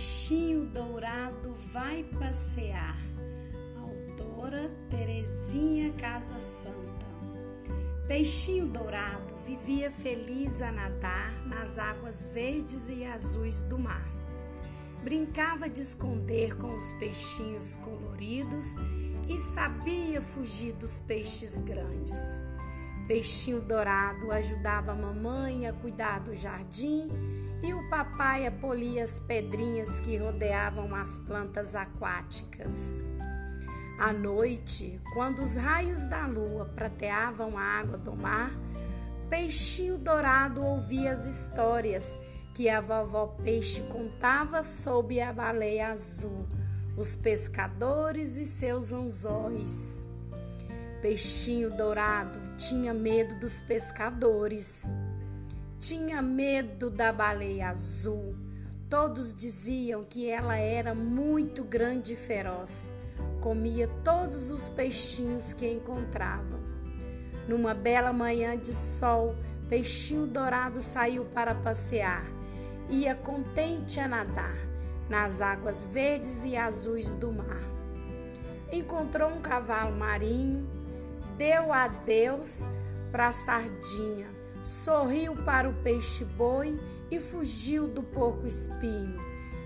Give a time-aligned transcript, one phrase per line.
[0.00, 2.96] Peixinho dourado vai passear.
[3.76, 7.04] Autora Terezinha Casa Santa.
[8.08, 14.10] Peixinho dourado vivia feliz a nadar nas águas verdes e azuis do mar.
[15.04, 18.76] Brincava de esconder com os peixinhos coloridos
[19.28, 22.40] e sabia fugir dos peixes grandes.
[23.06, 27.06] Peixinho dourado ajudava a mamãe a cuidar do jardim
[27.62, 33.02] e o papai polia as pedrinhas que rodeavam as plantas aquáticas.
[33.98, 38.50] À noite, quando os raios da lua prateavam a água do mar,
[39.28, 42.18] Peixinho Dourado ouvia as histórias
[42.54, 46.46] que a vovó Peixe contava sobre a baleia azul,
[46.96, 50.08] os pescadores e seus anzóis.
[51.02, 54.92] Peixinho Dourado tinha medo dos pescadores
[55.80, 58.36] tinha medo da baleia azul.
[58.90, 62.94] Todos diziam que ela era muito grande e feroz.
[63.40, 66.60] Comia todos os peixinhos que encontrava.
[67.48, 69.34] Numa bela manhã de sol,
[69.70, 72.26] Peixinho Dourado saiu para passear.
[72.90, 74.58] Ia contente a nadar
[75.08, 77.62] nas águas verdes e azuis do mar.
[78.70, 80.68] Encontrou um cavalo marinho,
[81.38, 82.66] deu adeus
[83.10, 86.78] para a sardinha sorriu para o peixe-boi
[87.10, 89.18] e fugiu do porco-espinho.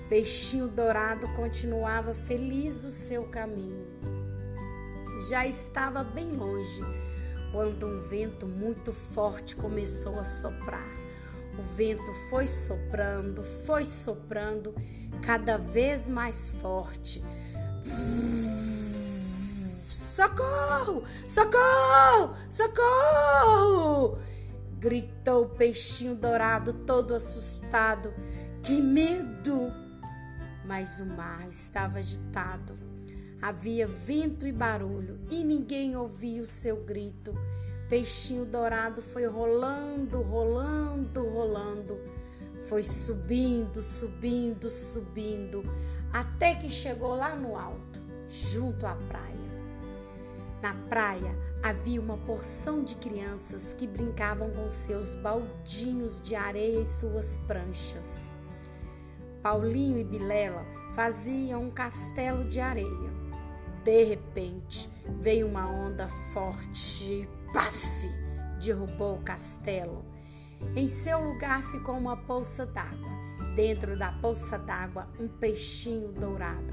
[0.08, 3.86] Peixinho dourado continuava feliz o seu caminho.
[5.28, 6.82] Já estava bem longe
[7.52, 11.04] quando um vento muito forte começou a soprar.
[11.58, 14.74] O vento foi soprando, foi soprando,
[15.22, 17.24] cada vez mais forte.
[19.88, 21.04] Socorro!
[21.28, 22.36] Socorro!
[22.50, 23.63] Socorro!
[24.84, 28.12] Gritou o peixinho dourado, todo assustado.
[28.62, 29.72] Que medo!
[30.66, 32.74] Mas o mar estava agitado.
[33.40, 37.32] Havia vento e barulho e ninguém ouvia o seu grito.
[37.88, 41.98] Peixinho dourado foi rolando, rolando, rolando.
[42.68, 45.64] Foi subindo, subindo, subindo,
[46.12, 49.43] até que chegou lá no alto, junto à praia.
[50.64, 56.86] Na praia havia uma porção de crianças que brincavam com seus baldinhos de areia e
[56.86, 58.34] suas pranchas.
[59.42, 60.64] Paulinho e Bilela
[60.94, 63.12] faziam um castelo de areia.
[63.84, 64.88] De repente,
[65.18, 67.76] veio uma onda forte paf!
[68.58, 70.02] derrubou o castelo.
[70.74, 73.10] Em seu lugar ficou uma poça d'água.
[73.54, 76.72] Dentro da poça d'água, um peixinho dourado.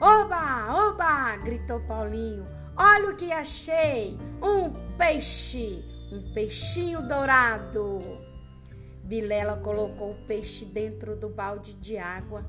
[0.00, 0.88] Oba!
[0.88, 1.36] Oba!
[1.36, 4.18] gritou Paulinho Olha o que achei!
[4.42, 5.84] Um peixe!
[6.10, 7.98] Um peixinho dourado!
[9.04, 12.46] Bilela colocou o peixe dentro do balde de água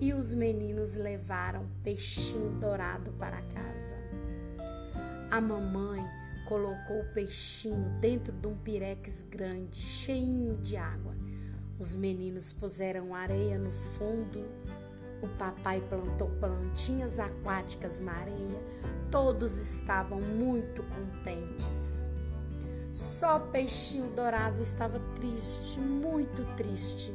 [0.00, 3.96] e os meninos levaram o peixinho dourado para casa.
[5.30, 6.02] A mamãe
[6.48, 11.14] colocou o peixinho dentro de um pirex grande, cheinho de água.
[11.78, 14.44] Os meninos puseram areia no fundo
[15.22, 18.60] o papai plantou plantinhas aquáticas na areia.
[19.10, 22.08] Todos estavam muito contentes.
[22.92, 27.14] Só Peixinho Dourado estava triste, muito triste.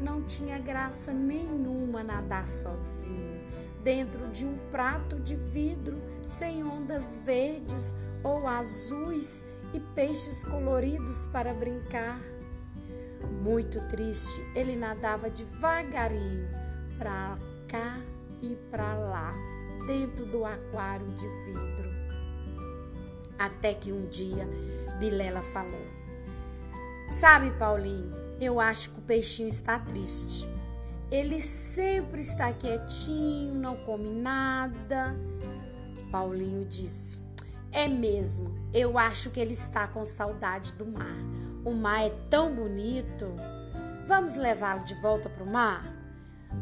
[0.00, 3.40] Não tinha graça nenhuma nadar sozinho,
[3.84, 11.52] dentro de um prato de vidro, sem ondas verdes ou azuis e peixes coloridos para
[11.52, 12.20] brincar.
[13.42, 16.48] Muito triste, ele nadava devagarinho
[16.98, 17.38] para
[17.68, 17.98] cá
[18.42, 19.34] e para lá,
[19.86, 21.90] dentro do aquário de vidro.
[23.38, 24.48] Até que um dia
[24.98, 25.86] Bilela falou:
[27.10, 30.48] Sabe, Paulinho, eu acho que o peixinho está triste.
[31.10, 35.16] Ele sempre está quietinho, não come nada.
[36.12, 37.20] Paulinho disse:
[37.72, 41.18] É mesmo, eu acho que ele está com saudade do mar.
[41.64, 43.26] O mar é tão bonito.
[44.06, 45.92] Vamos levá-lo de volta para o mar?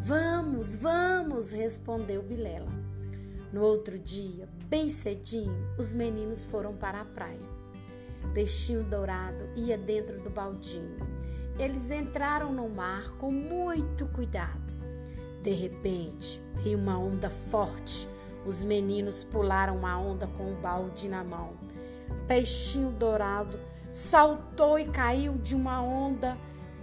[0.00, 2.77] Vamos, vamos, respondeu Bilela.
[3.50, 7.58] No outro dia, bem cedinho, os meninos foram para a praia.
[8.34, 10.96] Peixinho dourado ia dentro do baldinho.
[11.58, 14.72] Eles entraram no mar com muito cuidado.
[15.42, 18.06] De repente, veio uma onda forte.
[18.46, 21.54] Os meninos pularam a onda com o balde na mão.
[22.26, 23.58] Peixinho dourado
[23.90, 26.36] saltou e caiu de uma onda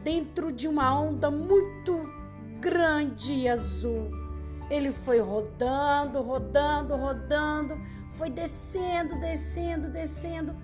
[0.03, 2.11] dentro de uma onda muito
[2.59, 4.24] grande e azul.
[4.69, 7.79] Ele foi rodando, rodando, rodando,
[8.11, 10.55] foi descendo, descendo, descendo,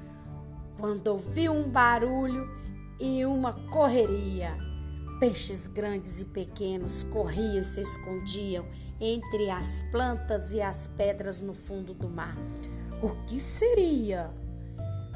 [0.79, 2.49] quando ouviu um barulho
[2.99, 4.57] e uma correria.
[5.19, 8.65] Peixes grandes e pequenos corriam e se escondiam
[8.99, 12.35] entre as plantas e as pedras no fundo do mar.
[13.03, 14.31] O que seria?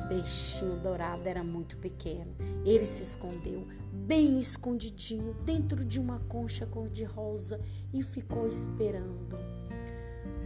[0.07, 2.35] Peixinho dourado era muito pequeno.
[2.65, 7.59] Ele se escondeu bem escondidinho dentro de uma concha cor-de-rosa
[7.91, 9.35] e ficou esperando.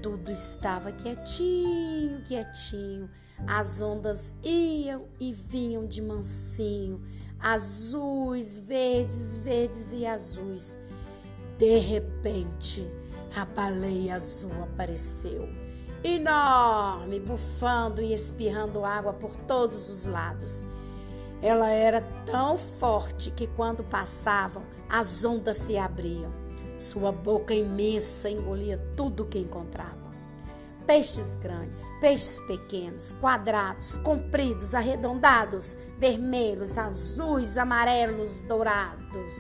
[0.02, 3.10] Tudo estava quietinho, quietinho.
[3.46, 7.02] As ondas iam e vinham de mansinho,
[7.38, 10.78] azuis, verdes, verdes e azuis.
[11.58, 12.90] De repente,
[13.36, 15.50] a baleia azul apareceu,
[16.04, 20.66] enorme, bufando e espirrando água por todos os lados.
[21.42, 26.31] Ela era tão forte que quando passavam, as ondas se abriam.
[26.78, 30.10] Sua boca imensa engolia tudo que encontrava.
[30.86, 39.36] Peixes grandes, peixes pequenos, quadrados, compridos, arredondados, vermelhos, azuis, amarelos, dourados.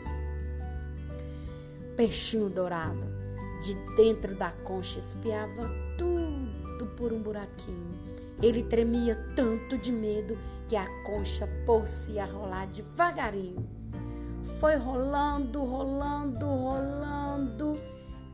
[1.95, 3.18] Peixinho dourado,
[3.61, 7.97] de dentro da concha espiava tudo por um buraquinho.
[8.41, 13.79] Ele tremia tanto de medo que a concha pôs-se a rolar devagarinho
[14.59, 17.73] foi rolando, rolando, rolando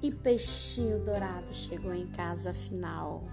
[0.01, 3.24] e Peixinho Dourado chegou em casa afinal.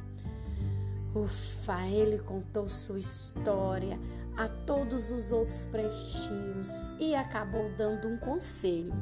[1.15, 3.99] Ufa, ele contou sua história
[4.37, 8.93] a todos os outros peixinhos e acabou dando um conselho.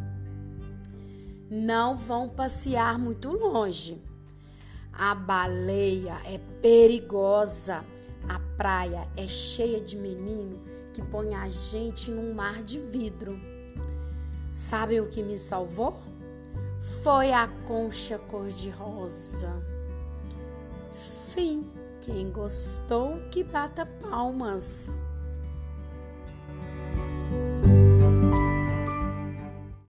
[1.51, 4.01] Não vão passear muito longe.
[4.93, 7.85] A baleia é perigosa.
[8.29, 10.61] A praia é cheia de menino
[10.93, 13.37] que põe a gente num mar de vidro.
[14.53, 16.01] Sabe o que me salvou?
[17.03, 19.51] Foi a concha cor-de-rosa.
[21.35, 21.69] Fim.
[22.01, 25.03] Quem gostou, que bata palmas.